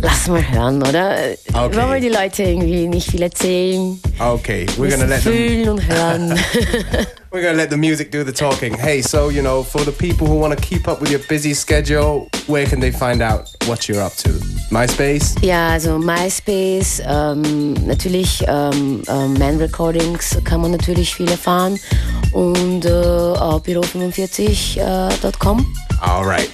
lass 0.00 0.26
mal 0.28 0.46
hören, 0.50 0.82
oder? 0.82 1.16
Okay. 1.52 1.76
Wollen 1.76 1.92
wir 1.92 2.00
die 2.00 2.08
Leute 2.14 2.42
irgendwie 2.42 2.88
nicht 2.88 3.10
viel 3.10 3.22
erzählen? 3.22 4.00
Okay, 4.18 4.66
we're 4.76 4.90
gonna 4.90 5.04
let 5.04 5.22
them. 5.22 5.32
fühlen 5.32 5.68
und 5.68 5.86
hören. 5.86 6.38
We're 7.36 7.42
gonna 7.42 7.58
let 7.58 7.68
the 7.68 7.76
music 7.76 8.10
do 8.10 8.24
the 8.24 8.32
talking. 8.32 8.72
Hey, 8.72 9.02
so 9.02 9.28
you 9.28 9.42
know, 9.42 9.62
for 9.62 9.84
the 9.84 9.92
people 9.92 10.26
who 10.26 10.38
want 10.38 10.58
to 10.58 10.64
keep 10.64 10.88
up 10.88 11.02
with 11.02 11.10
your 11.10 11.20
busy 11.28 11.52
schedule, 11.52 12.30
where 12.46 12.64
can 12.64 12.80
they 12.80 12.90
find 12.90 13.20
out 13.20 13.54
what 13.66 13.90
you're 13.90 14.00
up 14.00 14.14
to? 14.24 14.30
MySpace. 14.70 15.36
Ja, 15.42 15.74
also 15.74 15.98
MySpace, 15.98 17.02
ähm, 17.04 17.74
natürlich 17.86 18.42
ähm, 18.48 19.02
ähm, 19.06 19.34
Man 19.34 19.58
Recordings 19.58 20.38
kann 20.44 20.62
man 20.62 20.70
natürlich 20.70 21.14
viel 21.14 21.28
erfahren 21.28 21.78
und 22.32 22.86
äh, 22.86 22.90
auch 22.90 23.60
äh, 23.66 23.70
büro45.com. 23.70 25.66
All 26.00 26.24
right. 26.24 26.48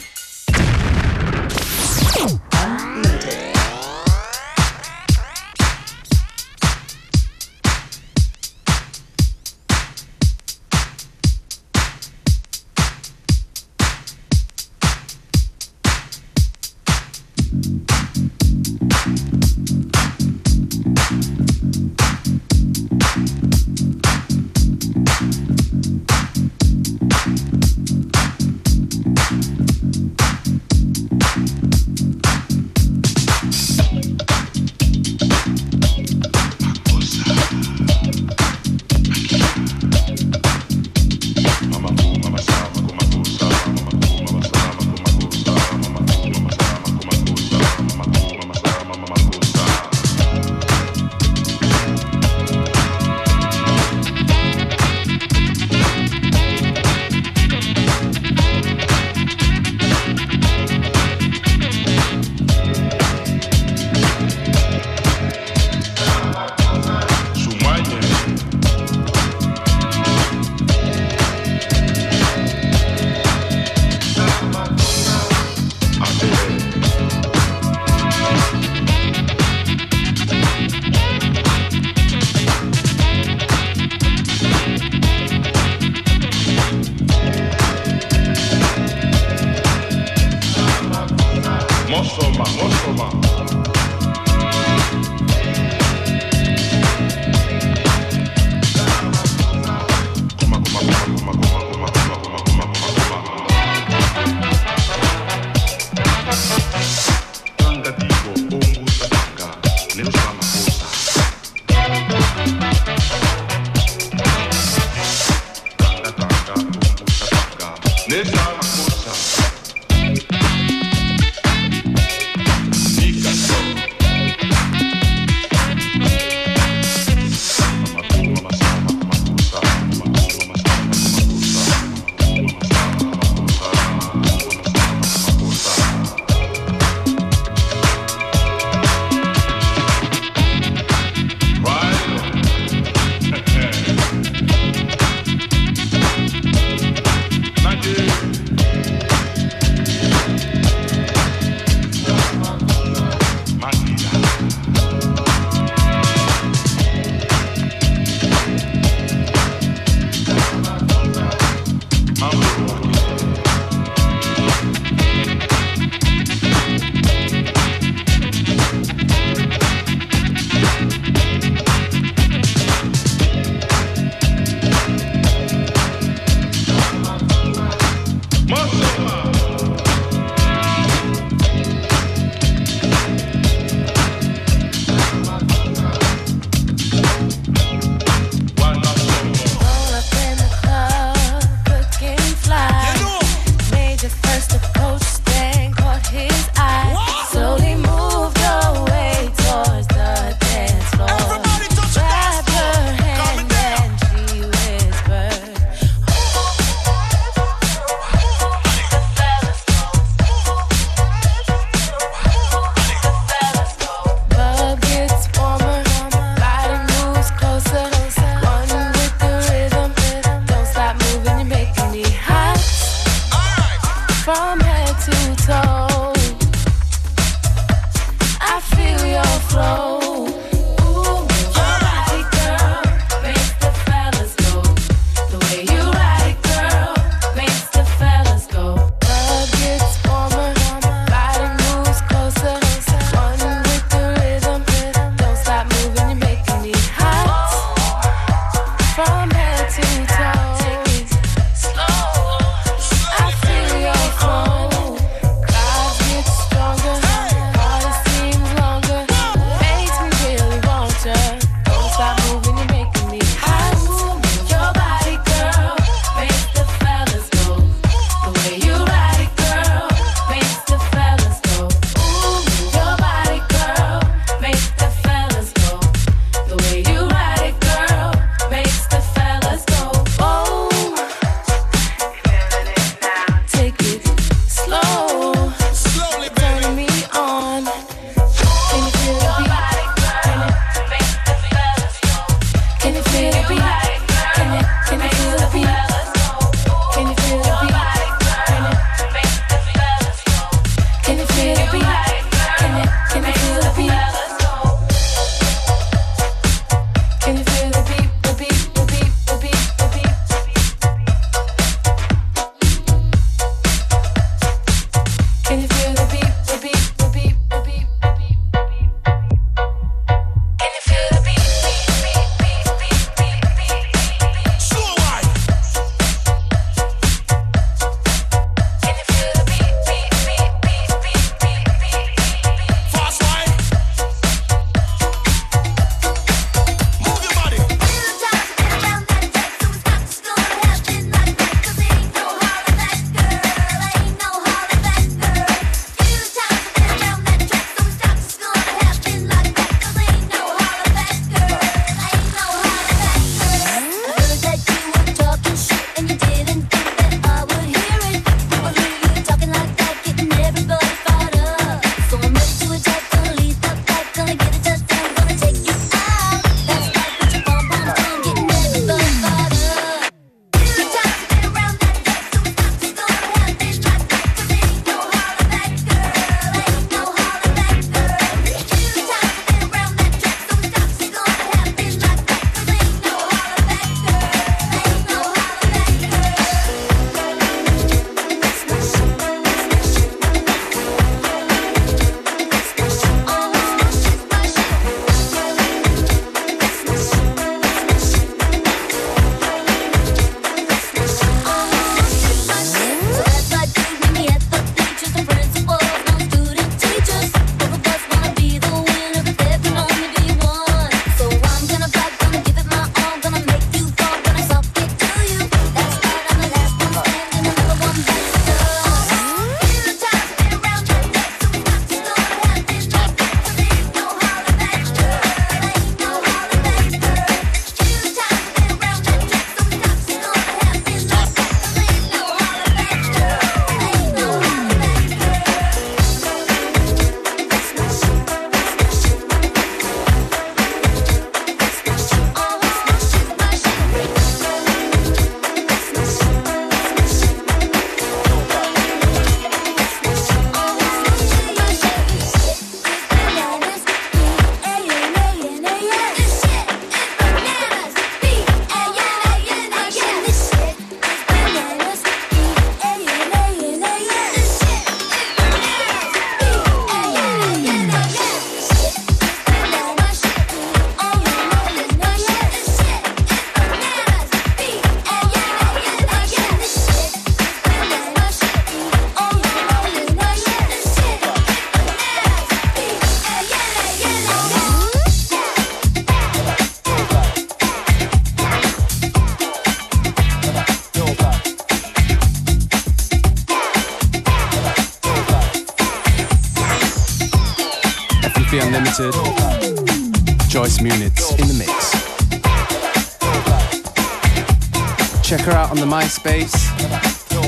The 505.83 505.89
MySpace 505.89 506.55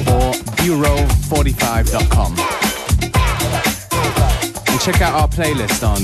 or 0.09 0.33
bureau45.com. 0.57 2.37
And 4.67 4.81
check 4.81 5.01
out 5.03 5.15
our 5.15 5.29
playlist 5.29 5.87
on 5.87 5.99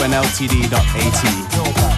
unltd.at. 0.00 1.95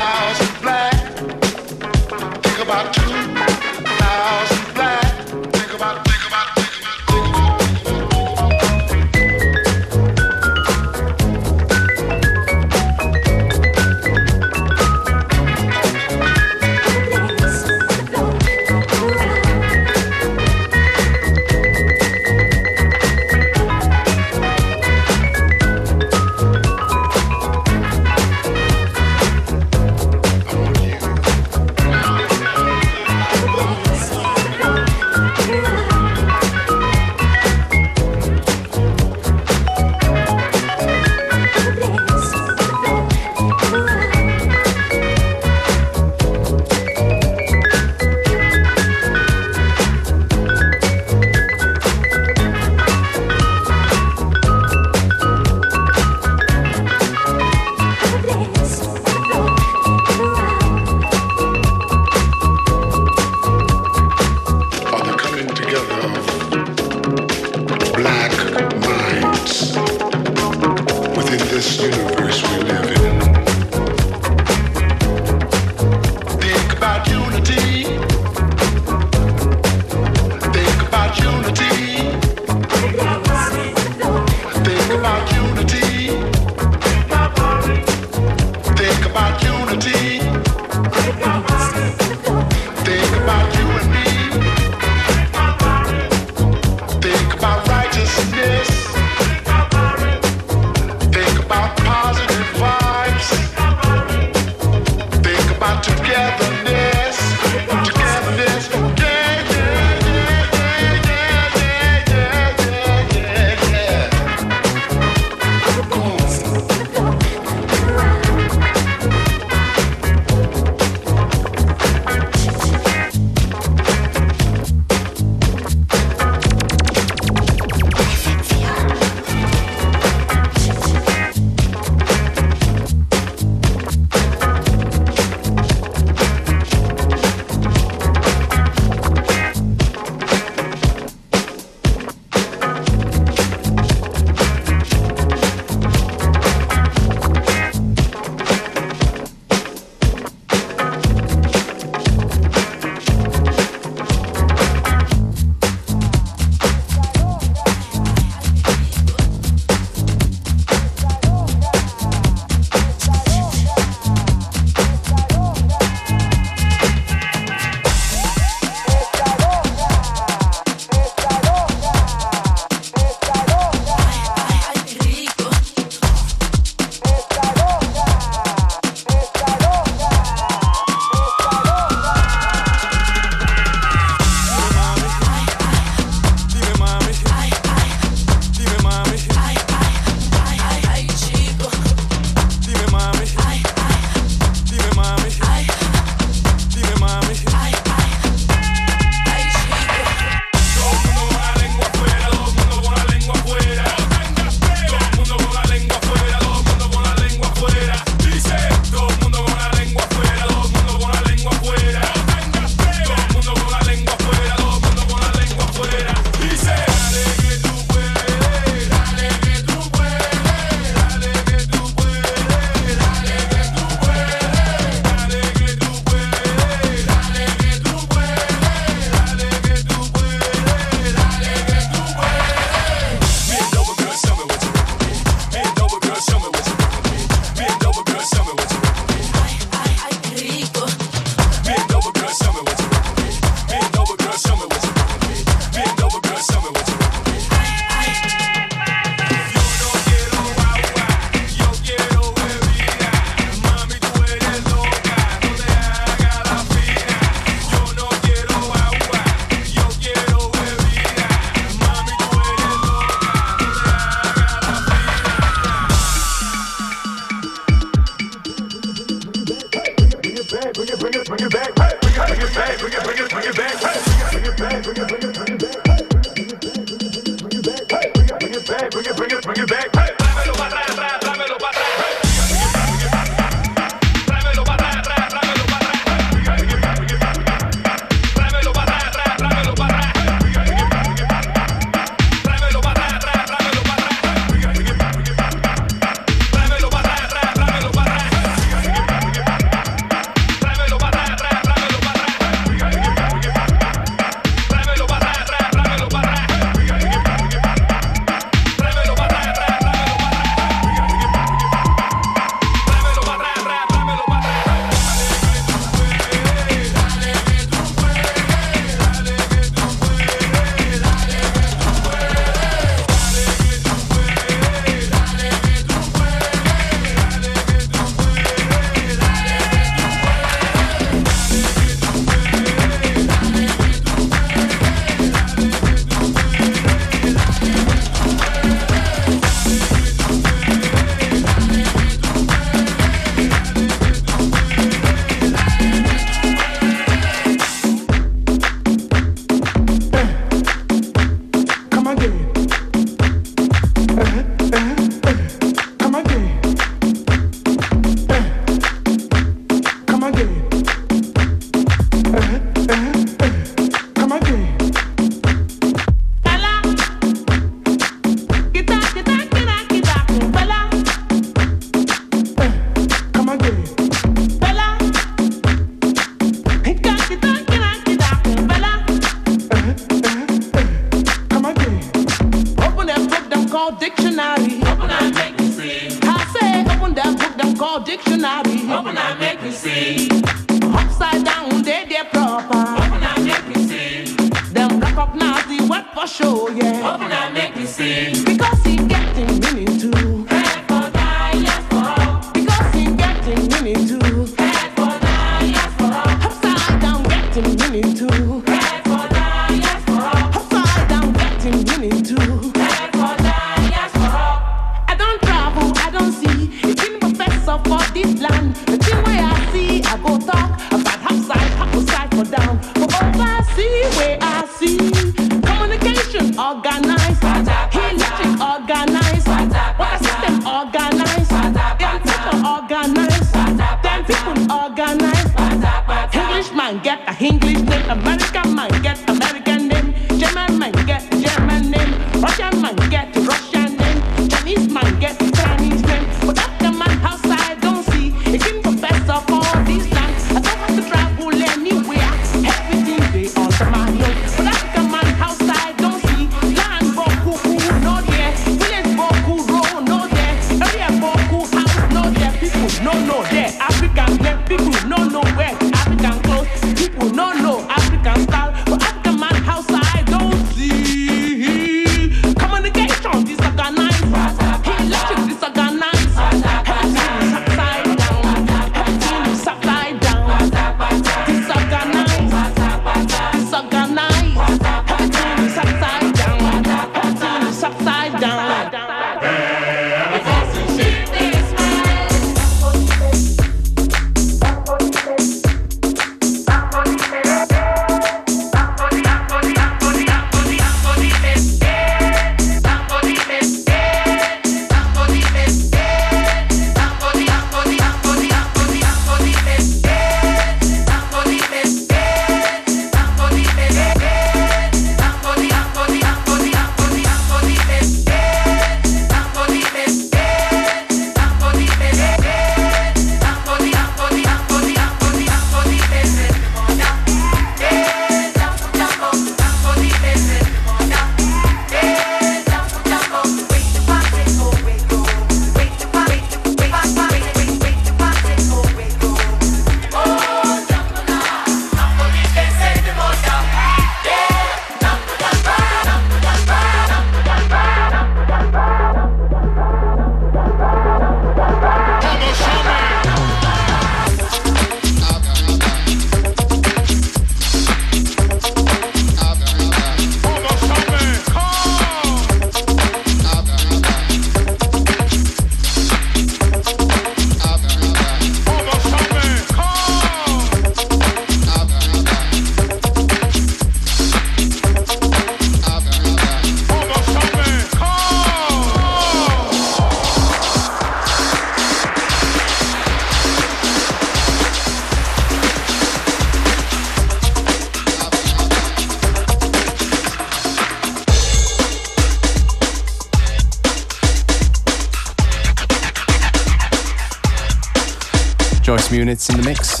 System 599.10 599.18
Units 599.18 599.48
in 599.48 599.56
the 599.56 599.62
mix 599.64 600.00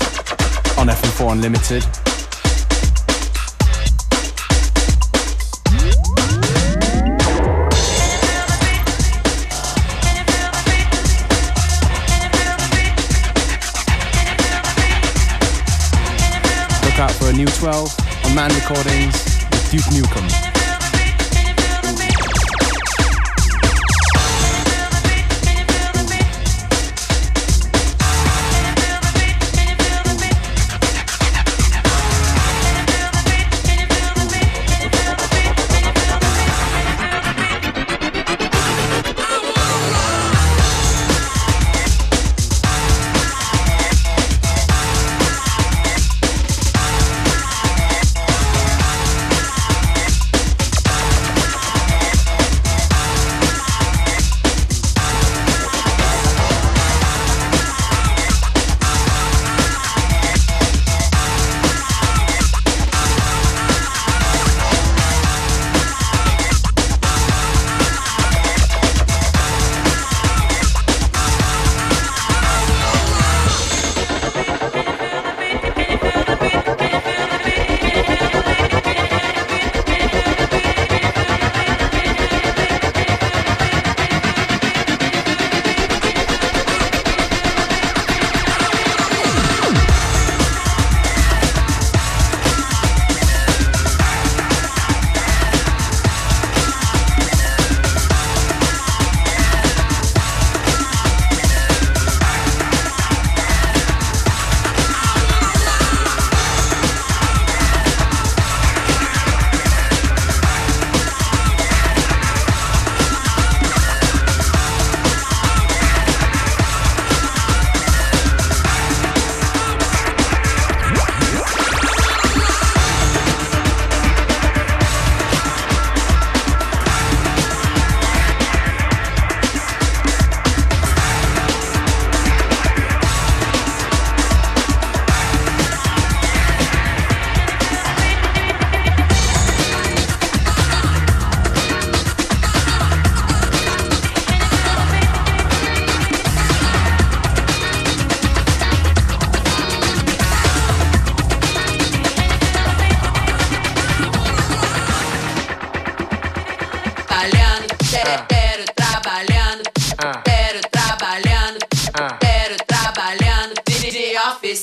on 0.78 0.86
FM4 0.86 1.32
Unlimited. 1.32 1.82
Look 16.84 16.98
out 17.00 17.10
for 17.12 17.30
a 17.30 17.32
new 17.32 17.46
12 17.46 18.26
on 18.26 18.34
Man 18.36 18.54
Recordings 18.54 19.14
with 19.50 19.70
Duke 19.72 19.92
Newcomb. 19.92 20.49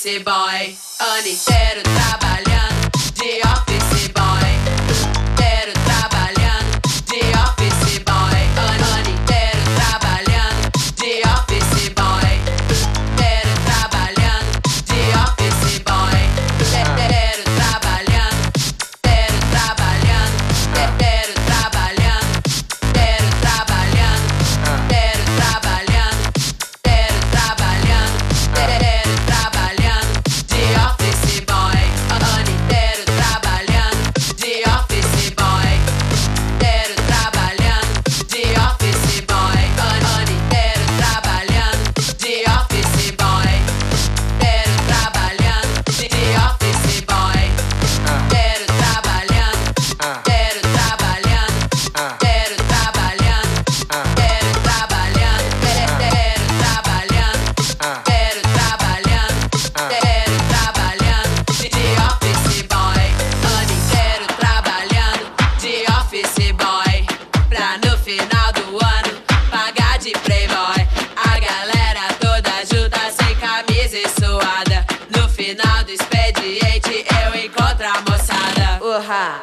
Office 0.08 0.24
boy. 0.24 0.76
Ano 1.00 2.07
expediente 76.78 77.06
eu 77.26 77.46
encontro 77.46 77.86
a 77.86 78.02
moçada. 78.10 78.80
Urra! 78.82 79.42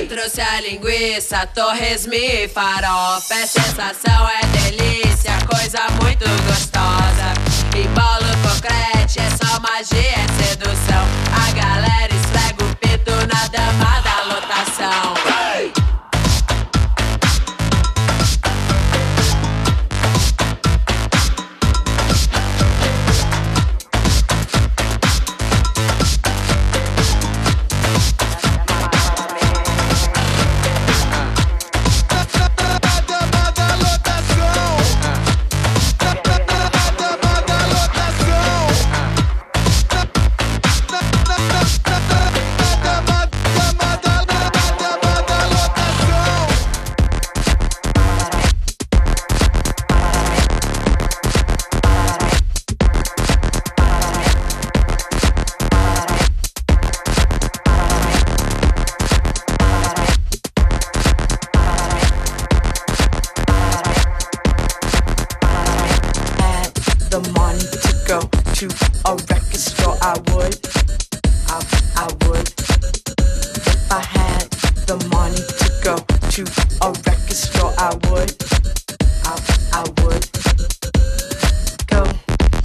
Eu 0.00 0.08
trouxe 0.08 0.40
a 0.40 0.60
linguiça, 0.60 1.46
torresmo 1.54 2.14
e 2.14 2.48
farofa. 2.48 3.34
É 3.34 3.46
sensação, 3.46 4.28
é 4.28 4.46
delícia, 4.46 5.32
coisa 5.48 5.80
muito 6.02 6.24
gostosa. 6.46 7.34
E 7.76 7.86
bolo 7.88 8.28
concrete, 8.42 9.20
é 9.20 9.30
só 9.30 9.60
magia, 9.60 10.00
é 10.00 10.44
sedução. 10.44 11.27
Da 13.50 13.58
lotação. 13.60 13.97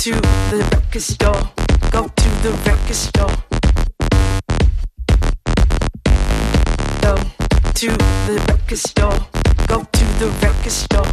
To 0.03 0.11
the 0.11 0.67
record 0.73 1.01
store. 1.01 1.49
Go 1.89 2.09
to 2.09 2.29
the 2.43 2.51
record 2.67 2.93
store. 2.93 3.31
Go 7.01 7.15
to 7.73 7.87
the 8.27 8.43
record 8.49 8.77
store. 8.77 9.27
Go 9.65 9.87
to 9.89 10.05
the 10.19 10.27
record 10.41 10.71
store. 10.73 11.07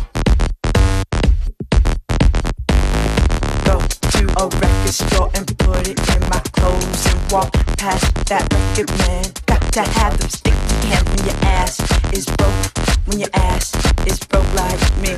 go 3.64 3.78
to 4.10 4.22
a 4.42 4.48
record 4.58 4.92
store 4.92 5.30
and 5.36 5.46
put 5.58 5.86
it 5.86 6.00
in 6.16 6.20
my 6.28 6.40
clothes 6.50 7.06
and 7.06 7.30
walk 7.30 7.52
past 7.78 8.12
that 8.26 8.42
record 8.52 8.90
man. 8.98 9.24
Got 9.46 9.72
to 9.74 9.82
have 9.82 10.18
them 10.18 10.30
sticky 10.30 10.56
hands 10.88 11.08
when 11.10 11.26
your 11.28 11.38
ass 11.44 11.78
is 12.12 12.26
broke. 12.26 13.06
When 13.06 13.20
your 13.20 13.30
ass 13.34 13.72
is 14.04 14.18
broke 14.18 14.52
like 14.54 14.82
me, 14.98 15.14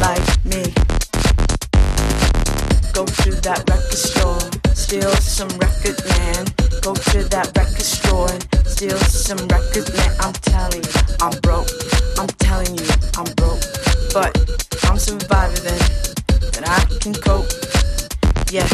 like 0.00 0.31
that 3.54 3.68
record 3.68 3.92
store, 3.92 4.40
steal 4.74 5.10
some 5.20 5.48
record 5.60 6.00
man. 6.16 6.44
Go 6.80 6.94
to 6.94 7.22
that 7.28 7.52
record 7.54 7.84
store 7.84 8.30
and 8.32 8.42
steal 8.66 8.96
some 8.96 9.44
record 9.48 9.92
man. 9.92 10.12
I'm 10.20 10.32
telling 10.40 10.80
you, 10.80 11.00
I'm 11.20 11.36
broke. 11.40 11.68
I'm 12.16 12.28
telling 12.40 12.72
you, 12.78 12.88
I'm 13.12 13.28
broke. 13.36 13.60
But 14.16 14.32
I'm 14.84 14.96
surviving 14.96 15.64
that 15.64 16.64
I 16.64 16.80
can 17.00 17.12
cope. 17.12 17.52
Yeah, 18.48 18.68